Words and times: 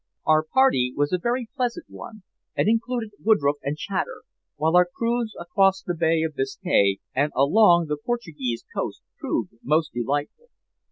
Our 0.25 0.41
party 0.41 0.91
was 0.95 1.11
a 1.13 1.19
very 1.19 1.47
pleasant 1.55 1.85
one, 1.87 2.23
and 2.55 2.67
included 2.67 3.11
Woodroffe 3.23 3.59
and 3.61 3.77
Chater, 3.77 4.23
while 4.55 4.75
our 4.75 4.87
cruise 4.91 5.35
across 5.39 5.83
the 5.83 5.93
Bay 5.93 6.23
of 6.23 6.33
Biscay 6.33 6.97
and 7.13 7.31
along 7.35 7.85
the 7.85 7.97
Portuguese 8.03 8.65
coast 8.75 9.03
proved 9.19 9.51
most 9.61 9.93
delightful. 9.93 10.47